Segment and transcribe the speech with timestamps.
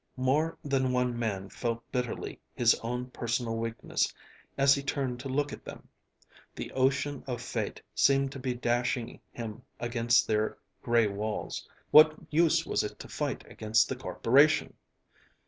[0.17, 4.11] More than one man felt bitterly his own personal weakness
[4.57, 5.87] as he turned to look at them.
[6.55, 12.65] The ocean of fate seemed to be dashing him against their gray walls what use
[12.65, 14.73] was it to fight against the Corporation?